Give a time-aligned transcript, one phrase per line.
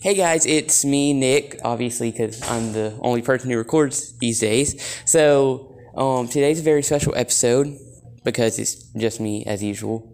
[0.00, 4.80] Hey guys, it's me, Nick, obviously, because I'm the only person who records these days.
[5.04, 7.76] So, um, today's a very special episode
[8.24, 10.12] because it's just me as usual.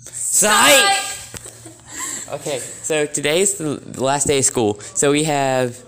[0.00, 1.02] Psych!
[2.28, 4.80] Okay, so today's the the last day of school.
[4.80, 5.78] So we have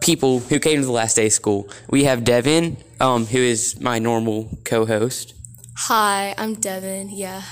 [0.00, 1.68] people who came to the last day of school.
[1.88, 5.34] We have Devin, um, who is my normal co-host,
[5.76, 7.10] Hi, I'm Devin.
[7.10, 7.42] Yeah.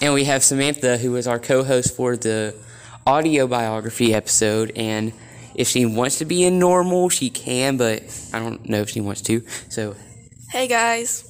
[0.00, 2.54] and we have Samantha, who is our co-host for the
[3.06, 4.72] audio biography episode.
[4.76, 5.12] And
[5.54, 9.00] if she wants to be in normal, she can, but I don't know if she
[9.00, 9.42] wants to.
[9.68, 9.96] So
[10.50, 11.28] Hey guys.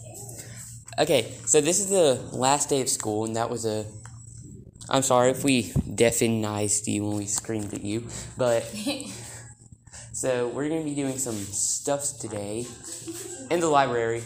[0.99, 3.85] Okay, so this is the last day of school, and that was a.
[4.89, 8.07] I'm sorry if we deafenized you when we screamed at you,
[8.37, 8.63] but.
[10.13, 12.67] so we're gonna be doing some stuffs today
[13.51, 14.23] in the library.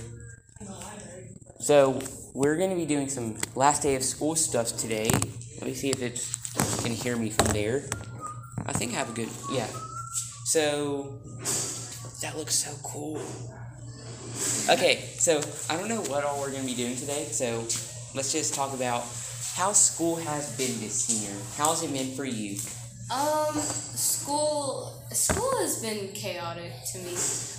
[1.61, 2.01] So
[2.34, 5.09] we're gonna be doing some last day of school stuffs today.
[5.12, 6.40] Let me see if it's
[6.80, 7.84] can hear me from there.
[8.66, 9.66] I think I have a good yeah.
[10.45, 11.20] So
[12.23, 13.20] that looks so cool.
[14.69, 17.61] Okay, so I don't know what all we're gonna be doing today, so
[18.14, 19.05] let's just talk about
[19.55, 21.36] how school has been this year.
[21.56, 22.58] How's it been for you?
[23.12, 27.14] Um, school school has been chaotic to me.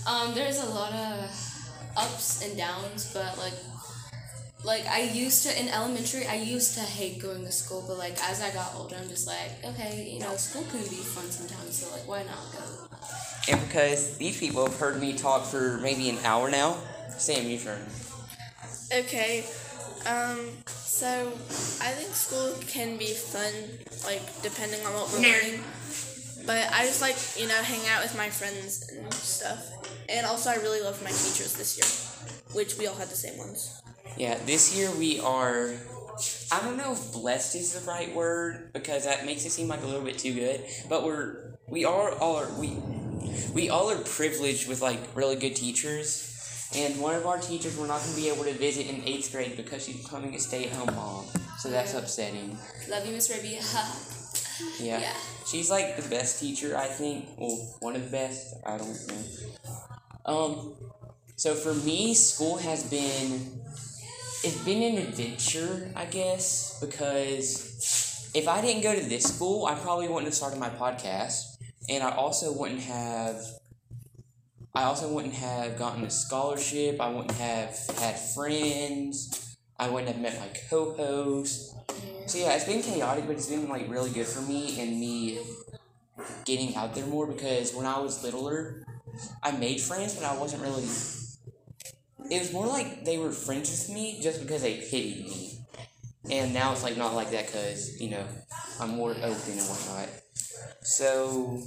[0.07, 1.29] Um, there's a lot of
[1.97, 3.53] ups and downs, but like
[4.63, 8.17] like I used to in elementary, I used to hate going to school, but like
[8.29, 11.77] as I got older, I'm just like, okay, you know, school can be fun sometimes,
[11.77, 13.51] so like why not go?
[13.51, 16.77] And because these people have heard me talk for maybe an hour now,
[17.17, 17.81] Sam, your turn.
[18.93, 19.45] Okay.
[20.05, 21.27] Um, so
[21.81, 23.53] I think school can be fun,
[24.05, 25.63] like depending on what we're learning.
[26.45, 29.71] But I just like, you know, hang out with my friends and stuff.
[30.09, 31.87] And also I really love my teachers this year.
[32.53, 33.80] Which we all had the same ones.
[34.17, 35.73] Yeah, this year we are.
[36.51, 39.81] I don't know if blessed is the right word because that makes it seem like
[39.81, 40.63] a little bit too good.
[40.89, 42.77] But we're we are all are, we
[43.53, 46.27] we all are privileged with like really good teachers.
[46.75, 49.31] And one of our teachers we're not going to be able to visit in eighth
[49.31, 51.25] grade because she's becoming a stay-at-home mom.
[51.59, 52.57] So that's upsetting.
[52.89, 53.59] Love you, Miss Raby.
[54.79, 54.99] Yeah.
[54.99, 55.13] Yeah.
[55.47, 57.29] She's like the best teacher, I think.
[57.37, 58.55] Well, one of the best.
[58.65, 59.23] I don't know.
[60.25, 60.73] Um,
[61.35, 63.59] so for me, school has been
[64.43, 69.75] it's been an adventure, I guess, because if I didn't go to this school, I
[69.75, 71.57] probably wouldn't have started my podcast,
[71.89, 73.37] and I also wouldn't have.
[74.73, 77.01] I also wouldn't have gotten a scholarship.
[77.01, 79.57] I wouldn't have had friends.
[79.77, 81.75] I wouldn't have met my co-host.
[82.27, 85.39] So yeah, it's been chaotic, but it's been like really good for me and me
[86.45, 88.85] getting out there more because when I was littler,
[89.43, 90.85] I made friends, but I wasn't really.
[92.31, 95.59] It was more like they were friends with me just because they pitied me,
[96.31, 98.25] and now it's like not like that because you know
[98.79, 100.07] I'm more open and whatnot.
[100.81, 101.61] So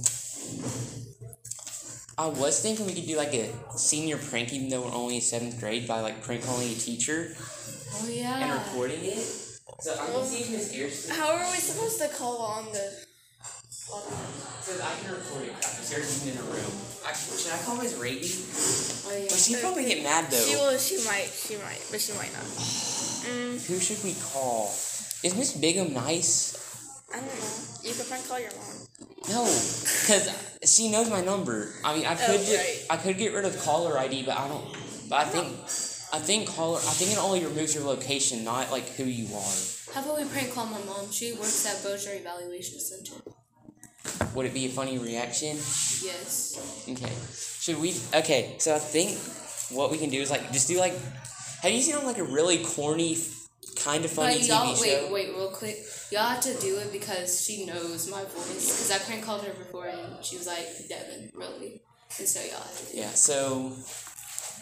[2.17, 5.21] I was thinking we could do like a senior prank, even though we're only in
[5.21, 7.35] seventh grade, by like prank calling a teacher
[7.93, 8.39] Oh yeah.
[8.39, 9.19] and recording it.
[9.81, 11.09] So I'm gonna see if Miss Ayers.
[11.09, 13.05] How are we supposed to call on the
[13.85, 15.53] So I can record it.
[15.53, 16.73] Miss Ayers in a room.
[17.05, 18.25] I, should I call Miss Raby?
[18.25, 19.29] Oh yeah.
[19.29, 20.37] Well, she'd probably get mad though.
[20.37, 22.41] She will she might, she might, but she might not.
[22.41, 23.61] Mm.
[23.67, 24.73] Who should we call?
[25.21, 26.57] Is Miss Bigham nice?
[27.13, 27.89] I don't know.
[27.89, 28.89] You could prank call your mom.
[29.29, 30.33] No, because
[30.65, 31.69] she knows my number.
[31.83, 32.85] I mean, I oh, could Oh, get, right.
[32.89, 34.65] I could get rid of caller ID, but I don't.
[35.07, 35.47] But I think
[36.11, 39.55] I think caller I think it only removes your location, not like who you are.
[39.93, 41.11] How about we prank call my mom?
[41.11, 43.21] She works at Bossier Evaluation Center.
[44.33, 45.55] Would it be a funny reaction?
[45.57, 46.85] Yes.
[46.89, 47.11] Okay.
[47.59, 47.95] Should we?
[48.13, 48.55] Okay.
[48.59, 49.17] So I think
[49.77, 50.93] what we can do is like just do like.
[51.61, 53.17] Have you seen like a really corny,
[53.77, 55.03] kind of funny But y'all, TV wait, show?
[55.05, 55.77] wait, wait, real quick.
[56.11, 58.87] Y'all have to do it because she knows my voice.
[58.87, 61.81] Because I prank called her before and she was like, Devin, really?
[62.19, 63.01] And so y'all have to do it.
[63.01, 63.09] Yeah.
[63.09, 63.73] So.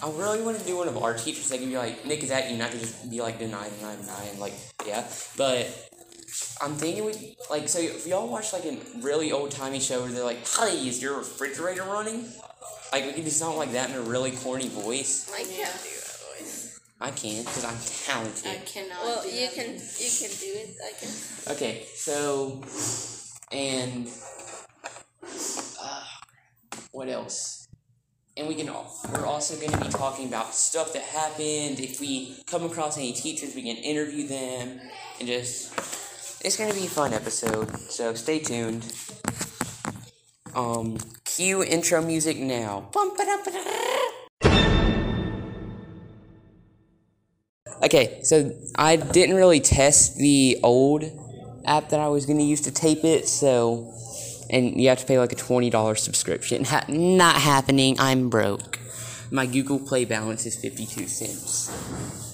[0.02, 2.30] I really want to do one of our teachers that can be like, Nick, is
[2.30, 2.58] that you?
[2.58, 4.54] Not to just be like, deny, deny, deny, and like,
[4.86, 5.08] yeah.
[5.38, 5.68] But
[6.62, 10.12] I'm thinking we like so if y'all watch like a really old timey show where
[10.12, 12.26] they're like, "Hey, is your refrigerator running?"
[12.92, 15.30] Like we can do something like that in a really corny voice.
[15.34, 15.50] I can't
[15.84, 16.80] do that voice.
[17.02, 18.52] I can't because I'm talented.
[18.52, 19.54] I cannot Well, do you that.
[19.56, 20.76] can you can do it.
[20.84, 21.54] I can.
[21.56, 22.62] Okay, so
[23.52, 24.08] and
[25.82, 26.04] uh,
[26.92, 27.68] what else?
[28.36, 31.80] And we can al- we're also going to be talking about stuff that happened.
[31.80, 34.80] If we come across any teachers, we can interview them
[35.20, 35.72] and just
[36.44, 37.70] it's to be a fun episode.
[37.90, 38.86] So stay tuned.
[40.56, 42.90] Um, cue intro music now.
[47.82, 51.04] Okay, so I didn't really test the old
[51.66, 53.94] app that I was to use to tape it, so
[54.50, 56.66] and you have to pay like a twenty dollars subscription.
[56.66, 57.96] Ha- not happening.
[58.00, 58.80] I'm broke.
[59.32, 62.33] My Google Play balance is fifty two cents.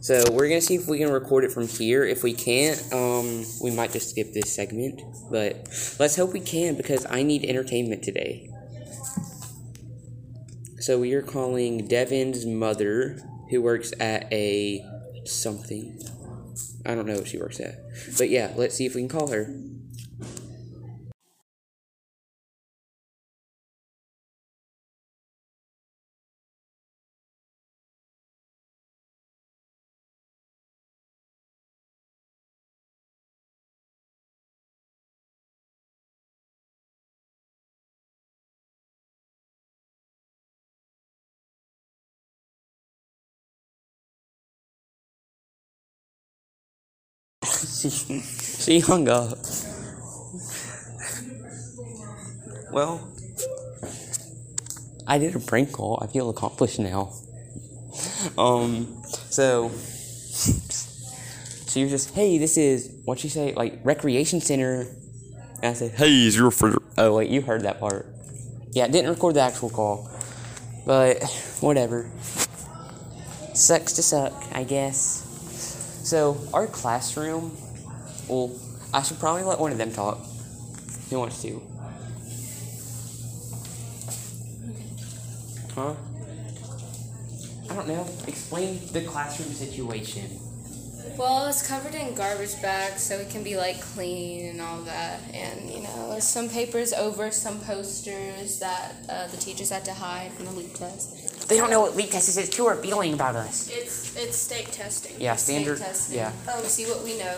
[0.00, 2.04] So we're gonna see if we can record it from here.
[2.04, 5.02] If we can't, um, we might just skip this segment.
[5.30, 5.68] But
[5.98, 8.50] let's hope we can because I need entertainment today.
[10.78, 13.18] So we are calling Devin's mother,
[13.50, 14.82] who works at a
[15.26, 15.98] something.
[16.86, 17.78] I don't know what she works at.
[18.16, 19.54] But yeah, let's see if we can call her.
[47.88, 49.38] She, she hung up.
[52.72, 53.08] Well,
[55.06, 55.98] I did a prank call.
[56.02, 57.12] I feel accomplished now.
[58.38, 59.70] Um, so
[61.68, 64.86] she was just, hey, this is what she say, like recreation center.
[65.62, 66.80] And I said, hey, is your for?
[66.96, 68.06] Oh wait, you heard that part.
[68.72, 70.08] Yeah, I didn't record the actual call,
[70.86, 71.22] but
[71.60, 72.08] whatever.
[73.54, 75.26] Sucks to suck, I guess.
[76.04, 77.56] So our classroom.
[78.30, 78.52] Well,
[78.94, 80.18] I should probably let one of them talk.
[81.10, 81.60] Who wants to?
[85.74, 85.94] Huh?
[87.68, 88.08] I don't know.
[88.28, 90.30] Explain the classroom situation.
[91.18, 95.20] Well, it's covered in garbage bags, so it can be like clean and all that.
[95.34, 100.30] And you know, some papers over some posters that uh, the teachers had to hide
[100.32, 101.48] from the LEAP test.
[101.48, 102.36] They don't know what LEAP test is.
[102.36, 103.68] It's too revealing about us.
[103.72, 105.16] It's it's state testing.
[105.20, 105.78] Yeah, State standard.
[105.78, 106.16] testing.
[106.18, 106.32] Yeah.
[106.48, 107.36] Oh, see what we know,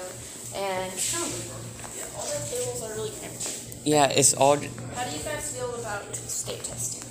[0.54, 3.80] and Yeah, all the tables are really cramped.
[3.84, 4.56] Yeah, it's all.
[4.56, 7.02] How do you guys feel about state testing?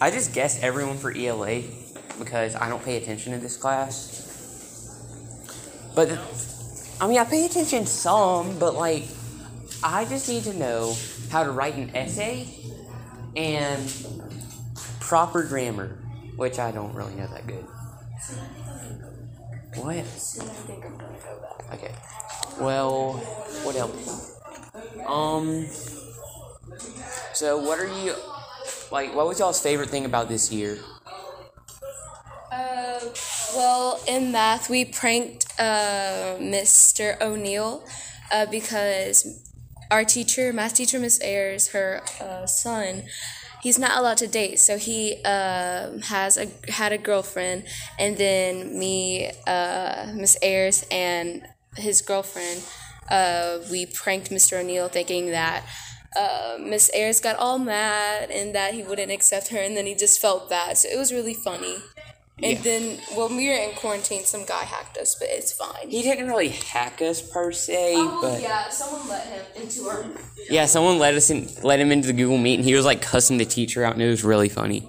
[0.00, 1.62] I just guessed everyone for ELA
[2.18, 4.20] because I don't pay attention to this class.
[5.94, 6.18] But
[7.00, 9.04] I mean, I pay attention some, but like,
[9.82, 10.96] I just need to know
[11.30, 12.48] how to write an essay
[13.36, 13.92] and
[15.00, 15.98] proper grammar,
[16.36, 17.64] which I don't really know that good.
[19.76, 20.04] What?
[21.72, 21.94] Okay.
[22.60, 23.14] Well,
[23.64, 24.38] what else?
[25.06, 25.66] Um.
[27.32, 28.14] So, what are you
[28.92, 29.14] like?
[29.14, 30.78] What was y'all's favorite thing about this year?
[32.52, 33.00] Uh,
[33.56, 37.20] well, in math, we pranked uh, Mr.
[37.20, 37.84] O'Neill
[38.30, 39.50] uh, because
[39.90, 43.04] our teacher, math teacher, Miss Ayers, her uh, son,
[43.64, 44.60] he's not allowed to date.
[44.60, 47.64] So he uh, has a had a girlfriend,
[47.98, 51.42] and then me, uh, Miss Ayers, and
[51.76, 52.62] his girlfriend,
[53.10, 54.60] uh, we pranked Mr.
[54.60, 55.64] O'Neill, thinking that.
[56.16, 59.96] Uh, Miss Ayers got all mad and that he wouldn't accept her, and then he
[59.96, 60.78] just felt bad.
[60.78, 61.78] So it was really funny.
[62.44, 62.60] And Yeah.
[62.62, 65.88] then, when we were in quarantine, some guy hacked us, but it's fine.
[65.88, 68.48] He didn't really hack us per se, but yeah.
[68.48, 70.04] yeah, someone let him into our.
[70.50, 73.00] Yeah, someone let us in, let him into the Google Meet, and he was like
[73.00, 74.88] cussing the teacher out, and it was really funny.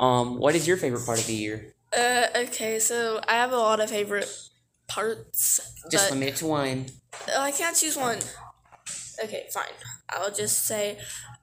[0.00, 1.74] Um, what is your favorite part of the year?
[1.96, 4.28] Uh, okay, so I have a lot of favorite
[4.88, 5.60] parts,
[5.90, 6.86] Just limit it to one.
[7.34, 8.18] oh, I can't choose one.
[9.22, 9.64] Okay, fine.
[10.08, 10.98] I'll just say,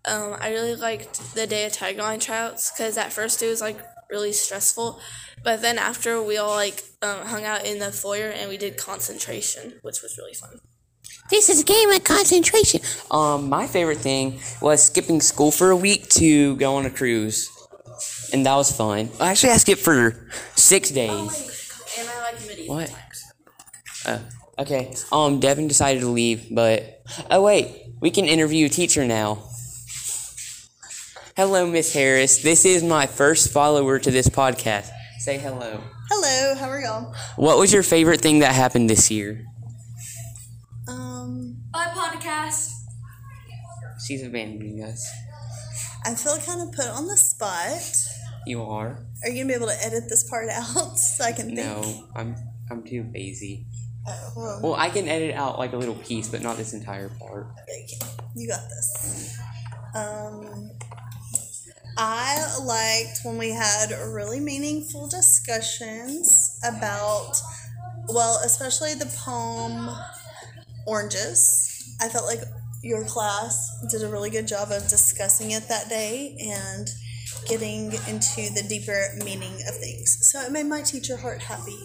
[0.06, 3.80] um, I really liked the day of tagline tryouts because at first it was like
[4.12, 5.00] really stressful,
[5.44, 8.78] but then after we all like um, hung out in the foyer and we did
[8.78, 10.60] concentration, which was really fun.
[11.30, 12.82] This is a game of concentration.
[13.10, 17.50] Um, my favorite thing was skipping school for a week to go on a cruise,
[18.34, 19.10] and that was fun.
[19.20, 21.72] Actually, I skipped for six days.
[21.98, 22.90] And I like medieval What?
[22.90, 23.24] times.
[24.06, 24.20] Uh,
[24.60, 24.94] okay.
[25.12, 27.68] Um, Devin decided to leave, but oh wait,
[28.02, 29.38] we can interview a teacher now.
[31.36, 32.40] Hello, Miss Harris.
[32.42, 34.90] This is my first follower to this podcast.
[35.20, 35.82] Say hello.
[36.10, 37.14] Hello, how are y'all?
[37.38, 39.46] What was your favorite thing that happened this year?
[40.88, 42.72] Um, My podcast.
[44.06, 45.08] She's abandoning us.
[46.06, 47.82] I feel kind of put on the spot.
[48.48, 49.06] You are?
[49.24, 51.58] Are you gonna be able to edit this part out so I can think?
[51.58, 52.36] No, I'm
[52.70, 53.68] I'm too lazy.
[54.08, 57.10] Oh, well, Well, I can edit out like a little piece, but not this entire
[57.10, 57.48] part.
[57.62, 57.88] okay,
[58.36, 59.38] you got this.
[59.94, 60.72] Um,
[61.98, 67.34] I liked when we had really meaningful discussions about,
[68.08, 69.96] well, especially the palm
[70.86, 71.96] oranges.
[72.02, 72.42] I felt like
[72.82, 76.90] your class did a really good job of discussing it that day and
[77.48, 80.26] getting into the deeper meaning of things.
[80.26, 81.78] So it made my teacher heart happy.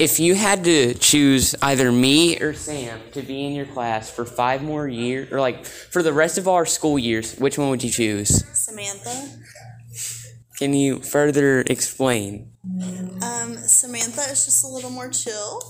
[0.00, 4.24] If you had to choose either me or Sam to be in your class for
[4.24, 7.82] five more years, or like for the rest of our school years, which one would
[7.82, 8.44] you choose?
[8.56, 9.28] Samantha.
[10.58, 12.52] Can you further explain?
[13.22, 15.60] Um, Samantha is just a little more chill.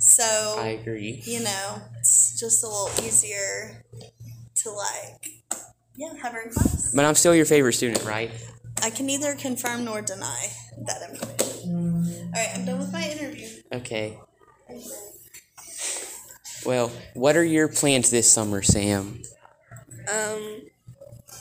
[0.00, 1.22] So I agree.
[1.24, 3.84] you know, it's just a little easier
[4.56, 5.28] to like
[5.96, 6.92] yeah, have her in class.
[6.94, 8.30] But I'm still your favorite student, right?
[8.82, 10.48] I can neither confirm nor deny
[10.82, 12.30] that information.
[12.34, 13.48] Alright, I'm done with my interview.
[13.72, 14.18] Okay.
[16.66, 19.22] Well, what are your plans this summer, Sam?
[20.10, 20.62] Um,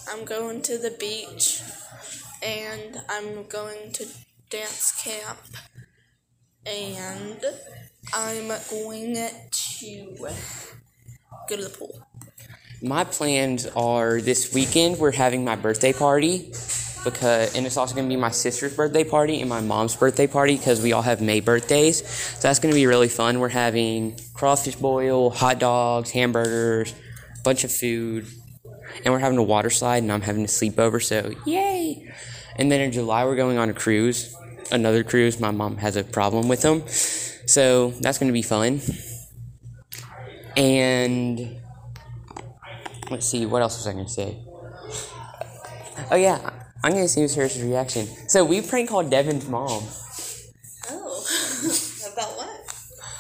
[0.10, 1.62] I'm going to the beach,
[2.42, 4.06] and I'm going to
[4.50, 5.40] dance camp,
[6.66, 7.44] and
[8.14, 10.28] I'm going to
[11.50, 12.06] go to the pool.
[12.82, 16.52] My plans are this weekend we're having my birthday party
[17.04, 20.58] because and it's also to be my sister's birthday party and my mom's birthday party
[20.58, 22.08] because we all have May birthdays.
[22.08, 23.40] So that's to be really fun.
[23.40, 26.94] We're having crawfish boil, hot dogs, hamburgers,
[27.40, 28.26] a bunch of food,
[29.04, 31.04] and we're having a water slide and I'm having a sleepover.
[31.04, 32.12] So yay!
[32.56, 34.36] And then in July we're going on a cruise,
[34.72, 35.40] another cruise.
[35.40, 38.82] My mom has a problem with them, so that's to be fun.
[40.56, 41.60] And
[43.10, 44.38] let's see, what else was I to say?
[46.12, 48.08] Oh yeah, I'm to see Sarah's reaction.
[48.28, 49.84] So we prank called Devin's mom.
[50.90, 51.26] Oh.
[52.14, 52.50] About what?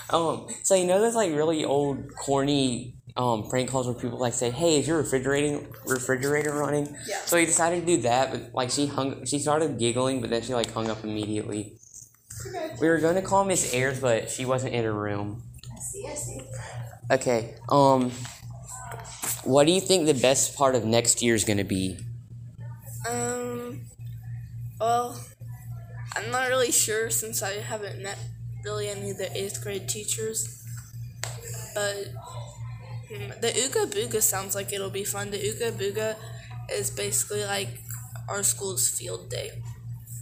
[0.09, 4.33] Um, so you know those like really old, corny um prank calls where people like
[4.33, 7.19] say, "Hey, is your refrigerating refrigerator running?" Yeah.
[7.25, 10.41] So we decided to do that, but like she hung, she started giggling, but then
[10.41, 11.77] she like hung up immediately.
[12.47, 12.75] Okay.
[12.81, 15.41] We were going to call Miss Ayers, but she wasn't in her room.
[15.71, 16.41] I see, I see.
[17.11, 17.55] Okay.
[17.69, 18.11] Um,
[19.43, 21.97] what do you think the best part of next year is going to be?
[23.09, 23.81] Um,
[24.79, 25.19] well,
[26.15, 28.17] I'm not really sure since I haven't met
[28.63, 30.63] really any of the eighth grade teachers.
[31.73, 32.07] But
[33.09, 35.31] hmm, the Ooga Booga sounds like it'll be fun.
[35.31, 36.15] The Ooga Booga
[36.71, 37.79] is basically like
[38.29, 39.51] our school's field day,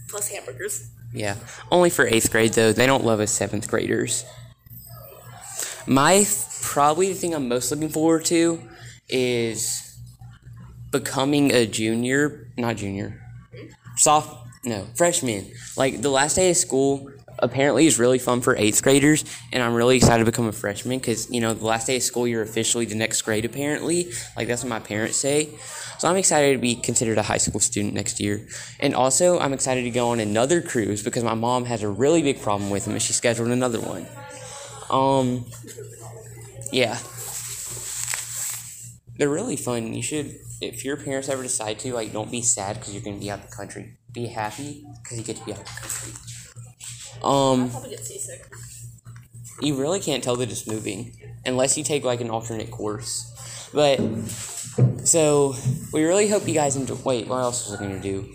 [0.10, 0.90] plus hamburgers.
[1.14, 1.36] Yeah,
[1.72, 2.72] only for eighth grade though.
[2.72, 4.26] They don't love us seventh graders.
[5.86, 6.26] My
[6.62, 8.62] probably the thing I'm most looking forward to
[9.10, 9.81] is
[10.92, 13.22] becoming a junior, not junior,
[13.98, 15.52] soft, no, freshman.
[15.76, 19.74] Like the last day of school apparently is really fun for eighth graders, and I'm
[19.74, 22.44] really excited to become a freshman because you know the last day of school you're
[22.44, 24.12] officially the next grade apparently.
[24.36, 25.50] Like that's what my parents say.
[25.98, 28.48] So I'm excited to be considered a high school student next year,
[28.80, 32.22] and also I'm excited to go on another cruise because my mom has a really
[32.22, 34.06] big problem with them, and she scheduled another one.
[34.90, 35.46] Um,
[36.72, 36.98] yeah.
[39.22, 39.94] They're really fun.
[39.94, 43.18] You should, if your parents ever decide to, like, don't be sad because you're going
[43.18, 44.00] to be out of the country.
[44.12, 46.14] Be happy because you get to be out of the country.
[47.24, 48.52] Um, Probably get seasick.
[49.62, 53.70] you really can't tell that it's moving unless you take, like, an alternate course.
[53.72, 54.00] But,
[55.06, 55.54] so,
[55.94, 56.96] we really hope you guys enjoy.
[57.06, 58.28] Wait, what else was I going to do?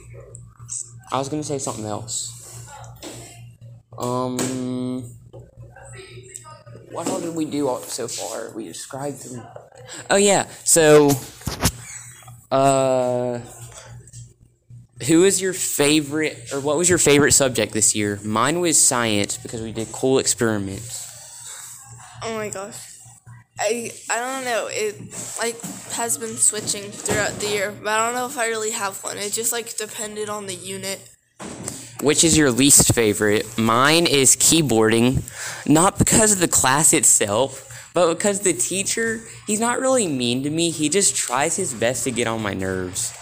[1.11, 2.65] I was going to say something else.
[3.99, 5.16] Um,
[6.97, 8.51] what all did we do all- so far?
[8.55, 9.43] We described them.
[10.11, 11.11] Oh yeah, so,
[12.51, 13.39] uh,
[15.07, 18.19] who is your favorite, or what was your favorite subject this year?
[18.25, 21.05] Mine was science because we did cool experiments.
[22.23, 22.79] Oh my gosh.
[23.59, 24.69] I I don't know.
[24.71, 24.95] It
[25.39, 25.61] like
[25.93, 29.17] has been switching throughout the year, but I don't know if I really have one.
[29.19, 31.01] It just like depended on the unit.
[32.03, 33.57] Which is your least favorite?
[33.57, 35.23] Mine is keyboarding,
[35.67, 37.63] not because of the class itself,
[37.95, 40.71] but because the teacher, he's not really mean to me.
[40.71, 43.15] He just tries his best to get on my nerves.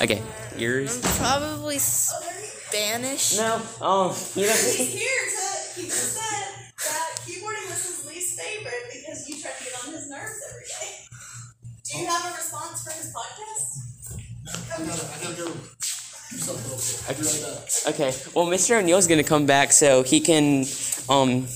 [0.00, 0.22] Okay,
[0.56, 1.04] yours?
[1.04, 3.36] I'm Probably Spanish.
[3.36, 4.52] No, oh, you know.
[4.52, 9.50] He's here to, he just said that keyboarding was his least favorite because you try
[9.50, 10.96] to get on his nerves every day.
[11.84, 13.84] Do you have a response for his podcast?
[14.74, 15.52] I gotta, I gotta go
[17.86, 18.78] Okay, well, Mr.
[18.78, 20.64] O'Neill's gonna come back so he can
[21.08, 21.46] um,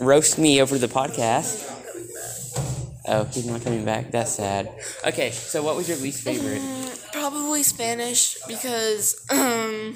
[0.00, 1.72] roast me over the podcast.
[3.08, 4.10] Oh, he's not coming back.
[4.10, 4.68] That's sad.
[5.06, 6.60] Okay, so what was your least favorite?
[7.12, 9.94] Probably Spanish because um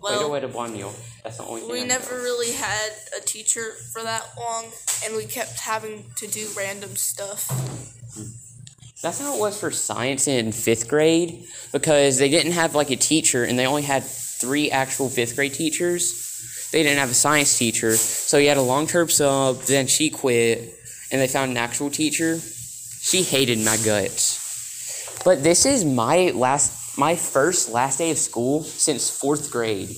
[0.00, 0.92] Wait, well wait, a Neil.
[1.24, 1.70] That's the only thing.
[1.70, 1.86] I we know.
[1.86, 4.66] never really had a teacher for that long
[5.04, 7.48] and we kept having to do random stuff.
[9.00, 12.96] That's how it was for science in fifth grade because they didn't have like a
[12.96, 16.68] teacher and they only had three actual fifth grade teachers.
[16.72, 19.60] They didn't have a science teacher, so he had a long term sub.
[19.62, 20.74] Then she quit,
[21.10, 22.38] and they found an actual teacher.
[22.38, 25.22] She hated my guts.
[25.24, 29.90] But this is my last, my first last day of school since fourth grade.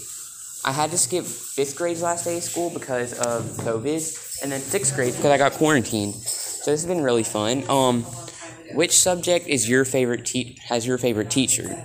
[0.64, 4.60] I had to skip fifth grade's last day of school because of COVID, and then
[4.60, 6.14] sixth grade because I got quarantined.
[6.14, 7.64] So this has been really fun.
[7.68, 8.06] Um,
[8.72, 10.26] which subject is your favorite?
[10.26, 11.76] Te- has your favorite teacher?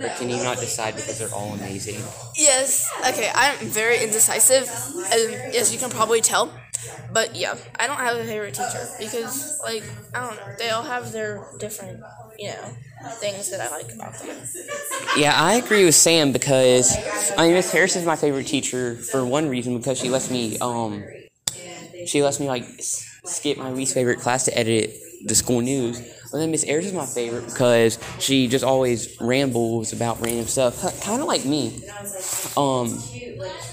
[0.00, 2.02] Or can you not decide because they're all amazing?
[2.36, 2.90] Yes.
[3.08, 4.64] Okay, I'm very indecisive,
[5.10, 6.52] as, as you can probably tell.
[7.12, 9.82] But yeah, I don't have a favorite teacher because, like,
[10.14, 10.54] I don't know.
[10.58, 12.02] They all have their different,
[12.38, 12.76] you know,
[13.12, 14.36] things that I like about them.
[15.16, 16.94] Yeah, I agree with Sam because
[17.38, 20.58] I mean Miss Harris is my favorite teacher for one reason because she lets me
[20.58, 21.04] um
[22.06, 24.94] she lets me like skip my least favorite class to edit
[25.24, 26.02] the school news.
[26.30, 30.80] But then Miss Ayers is my favorite because she just always rambles about random stuff,
[31.02, 31.82] kind of like me.
[32.56, 33.02] Um,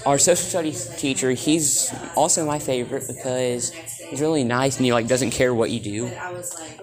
[0.06, 3.72] our social studies teacher, he's also my favorite because
[4.08, 6.18] he's really nice and he like doesn't care what you do.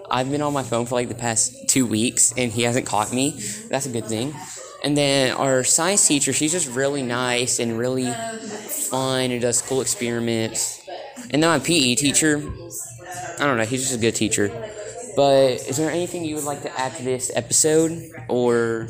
[0.09, 3.11] I've been on my phone for like the past two weeks and he hasn't caught
[3.13, 3.39] me.
[3.69, 4.39] That's a good thing.
[4.83, 8.21] And then our science teacher, she's just really nice and really
[8.67, 10.81] fun and does cool experiments.
[11.31, 12.43] And then my PE teacher,
[13.39, 14.49] I don't know, he's just a good teacher.
[15.15, 18.11] But is there anything you would like to add to this episode?
[18.29, 18.87] Or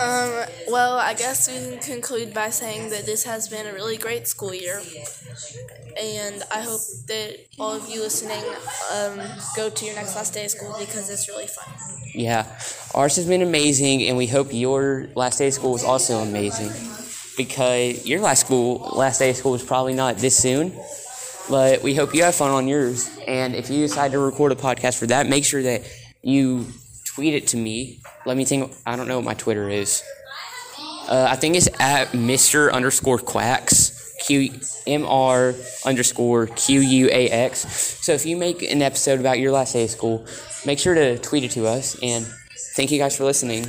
[0.00, 3.96] Um, well, I guess we can conclude by saying that this has been a really
[3.96, 4.80] great school year.
[6.00, 8.44] And I hope that all of you listening
[8.94, 9.18] um,
[9.56, 11.66] go to your next last day of school because it's really fun.
[12.14, 12.46] Yeah,
[12.94, 16.70] ours has been amazing, and we hope your last day of school is also amazing.
[17.36, 20.72] Because your last school, last day of school is probably not this soon,
[21.48, 23.10] but we hope you have fun on yours.
[23.26, 25.82] And if you decide to record a podcast for that, make sure that
[26.22, 26.66] you
[27.06, 28.00] tweet it to me.
[28.26, 28.72] Let me think.
[28.86, 30.02] I don't know what my Twitter is.
[31.08, 32.72] Uh, I think it's at Mr.
[32.72, 33.96] underscore Quacks.
[34.18, 34.50] Q
[34.86, 35.54] M R
[35.86, 37.60] underscore Q U A X.
[38.04, 40.26] So if you make an episode about your last day of school,
[40.66, 41.96] make sure to tweet it to us.
[42.02, 42.26] And
[42.74, 43.62] thank you guys for listening.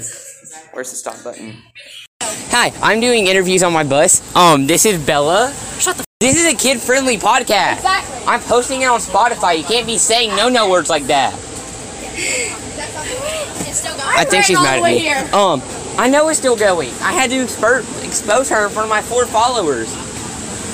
[0.74, 1.55] Where's the stop button?
[2.21, 4.36] Hi, I'm doing interviews on my bus.
[4.36, 5.53] Um, this is Bella.
[5.77, 6.09] Shut the.
[6.21, 7.77] This is a kid-friendly podcast.
[7.77, 8.25] Exactly.
[8.27, 9.57] I'm posting it on Spotify.
[9.57, 11.33] You can't be saying no-no words like that.
[14.13, 15.07] I think she's mad at me.
[15.31, 15.61] Um,
[15.97, 16.89] I know it's still going.
[17.01, 19.88] I had to exper- expose her in front of my four followers.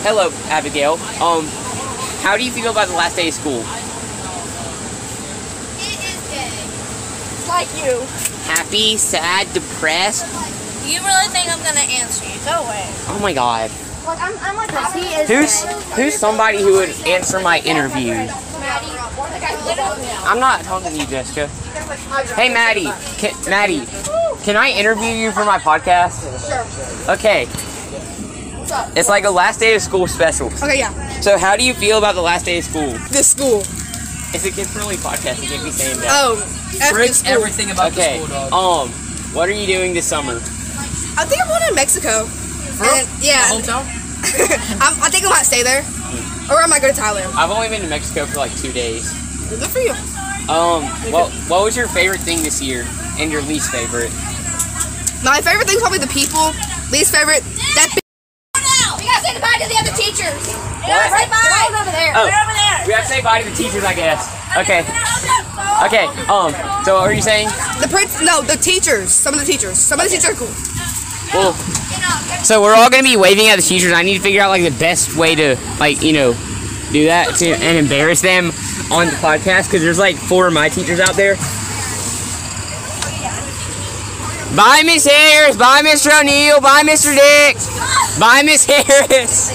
[0.02, 0.94] Hello, Abigail.
[1.22, 1.46] Um,
[2.24, 3.62] how do you feel about the last day of school?
[5.78, 7.48] It is good.
[7.48, 8.02] Like you.
[8.52, 10.26] Happy, sad, depressed?
[10.88, 12.34] You really think I'm gonna answer you?
[12.44, 12.90] Go away.
[13.10, 13.70] Oh my god.
[14.06, 14.70] Like I'm, I'm like
[15.28, 15.64] Who's
[15.96, 18.30] who's somebody who would answer my interviews?
[20.26, 21.48] I'm not talking to you, Jessica.
[22.36, 22.90] Hey, Maddie.
[23.18, 23.86] Can, Maddie,
[24.44, 27.10] can I interview you for my podcast?
[27.10, 27.48] Okay.
[28.96, 30.48] It's like a last day of school special.
[30.48, 31.20] Okay, yeah.
[31.22, 32.92] So, how do you feel about the last day of school?
[33.10, 33.60] This school.
[34.34, 35.42] It's a kid-friendly podcast.
[35.42, 36.10] You can't be saying that.
[36.12, 36.42] Oh,
[36.82, 38.20] F this everything about okay.
[38.20, 38.90] the school, dog.
[38.90, 38.90] Um,
[39.34, 40.34] what are you doing this summer?
[41.18, 42.28] I think I'm going to Mexico.
[42.84, 43.50] And, yeah.
[43.50, 43.95] Hometown?
[44.82, 45.82] I'm, I think I might stay there.
[46.50, 47.34] Or I might go to Thailand.
[47.36, 49.10] I've only been to Mexico for like two days.
[49.50, 49.94] Good for you.
[50.46, 52.86] Um, what what was your favorite thing this year
[53.18, 54.14] and your least favorite?
[55.26, 56.54] My favorite thing's probably the people.
[56.94, 57.42] Least favorite,
[57.74, 58.02] that b-
[59.02, 60.38] We gotta say goodbye to the other teachers.
[60.86, 61.10] What?
[61.10, 61.82] Right by.
[61.82, 62.14] over there.
[62.14, 62.78] Oh, over there.
[62.86, 64.30] we have to say bye to the teachers, I guess.
[64.54, 64.86] Okay.
[65.90, 66.06] Okay.
[66.30, 66.54] Um.
[66.86, 67.50] So, what are you saying?
[67.82, 69.10] The prince, no, the teachers.
[69.10, 69.80] Some of the teachers.
[69.82, 70.54] Some of the teachers are cool.
[71.34, 71.58] Well,
[72.46, 73.92] so we're all gonna be waving at the teachers.
[73.92, 76.34] I need to figure out like the best way to like you know
[76.92, 78.52] do that to, and embarrass them
[78.92, 81.36] on the podcast because there's like four of my teachers out there.
[84.56, 85.58] Bye, Miss Harris.
[85.58, 86.18] Bye, Mr.
[86.18, 86.62] O'Neill.
[86.62, 87.14] Bye, Mr.
[87.14, 87.58] Dick.
[88.20, 89.52] Bye, Miss Harris.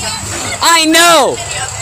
[0.00, 0.27] I
[0.86, 1.36] know.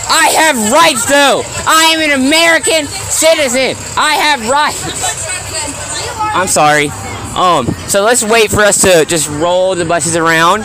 [0.09, 1.43] I have rights, though.
[1.67, 3.75] I am an American citizen.
[3.97, 5.27] I have rights.
[6.35, 6.89] I'm sorry.
[7.37, 7.67] Um.
[7.89, 10.65] So let's wait for us to just roll the buses around.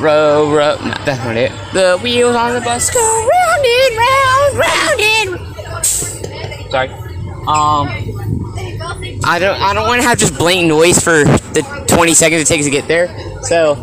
[0.00, 0.76] Row, row.
[0.76, 1.52] No, that's not it.
[1.72, 6.70] The wheels on the bus go round and round, round and.
[6.70, 6.88] Sorry.
[7.46, 8.14] Um.
[9.24, 9.60] I don't.
[9.60, 12.70] I don't want to have just blank noise for the 20 seconds it takes to
[12.70, 13.08] get there.
[13.42, 13.74] So,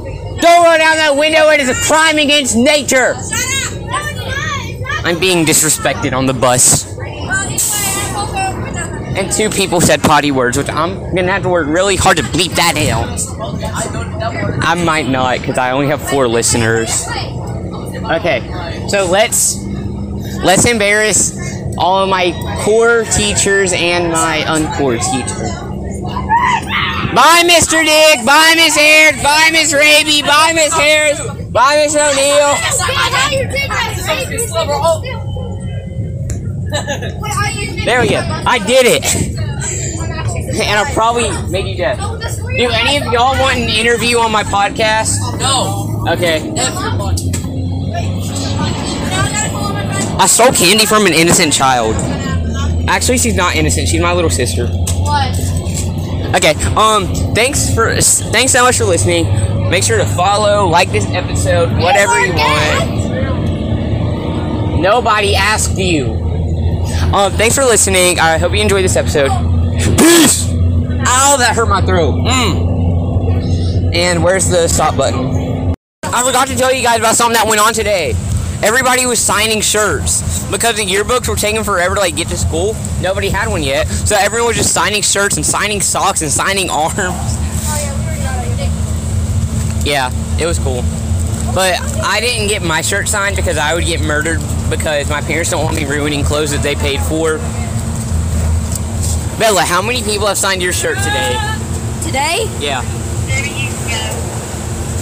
[0.41, 1.49] don't roll down that window.
[1.49, 3.15] It is a crime against nature.
[5.03, 6.91] I'm being disrespected on the bus.
[9.17, 12.23] And two people said potty words, which I'm gonna have to work really hard to
[12.23, 13.19] bleep that out.
[14.63, 17.05] I might not, because I only have four listeners.
[17.07, 19.63] Okay, so let's
[20.43, 21.37] let's embarrass
[21.77, 22.31] all of my
[22.63, 25.70] core teachers and my uncore teacher.
[27.13, 27.83] Bye, Mr.
[27.83, 28.25] Dick.
[28.25, 29.21] Bye, Miss Harris.
[29.21, 30.21] Bye, Miss Raby.
[30.21, 31.19] Bye, Miss Harris.
[31.51, 32.55] Bye, Miss O'Neill.
[37.85, 38.19] There we go.
[38.45, 39.31] I did it.
[40.51, 41.97] And I'll probably make you deaf.
[41.97, 45.17] Do any of y'all want an interview on my podcast?
[45.39, 46.05] No.
[46.11, 46.41] Okay.
[50.19, 51.95] I stole candy from an innocent child.
[52.89, 53.87] Actually, she's not innocent.
[53.87, 54.67] She's my little sister.
[54.67, 55.33] What?
[56.35, 56.53] Okay.
[56.75, 57.07] Um.
[57.35, 57.93] Thanks for
[58.31, 59.25] thanks so much for listening.
[59.69, 63.01] Make sure to follow, like this episode, whatever you want.
[64.81, 66.13] Nobody asked you.
[67.13, 67.31] Um.
[67.33, 68.19] Thanks for listening.
[68.19, 69.29] I hope you enjoyed this episode.
[69.97, 70.49] Peace.
[70.51, 72.13] Ow, that hurt my throat.
[72.13, 73.95] Mm.
[73.95, 75.73] And where's the stop button?
[76.03, 78.13] I forgot to tell you guys about something that went on today.
[78.63, 82.75] Everybody was signing shirts because the yearbooks were taking forever to like get to school.
[83.01, 86.69] Nobody had one yet, so everyone was just signing shirts and signing socks and signing
[86.71, 86.95] arms.
[89.83, 90.83] Yeah, it was cool.
[91.55, 95.49] But I didn't get my shirt signed because I would get murdered because my parents
[95.49, 97.39] don't want me ruining clothes that they paid for.
[99.39, 101.33] Bella, how many people have signed your shirt today?
[102.05, 102.47] Today?
[102.59, 102.83] Yeah.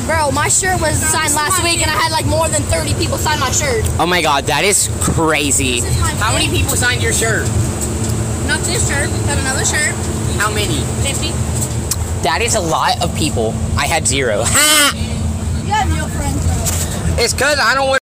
[0.10, 3.20] Bro, my shirt was signed last week and I had like more than 30 people
[3.20, 3.86] sign my shirt.
[4.00, 5.82] Oh my god, that is crazy.
[6.18, 7.48] How many people signed your shirt?
[8.48, 9.94] Not this shirt, but another shirt.
[10.42, 10.82] How many?
[11.06, 11.30] 50.
[12.24, 13.52] That is a lot of people.
[13.78, 14.42] I had zero.
[14.44, 14.94] Ha!
[15.70, 17.24] You have no friends, bro.
[17.24, 17.99] It's because I don't want